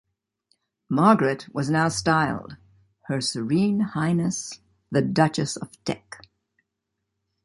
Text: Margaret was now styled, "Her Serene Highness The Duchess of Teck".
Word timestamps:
Margaret 0.89 1.47
was 1.53 1.69
now 1.69 1.87
styled, 1.87 2.57
"Her 3.03 3.21
Serene 3.21 3.81
Highness 3.81 4.59
The 4.89 5.03
Duchess 5.03 5.57
of 5.57 5.69
Teck". 5.83 6.23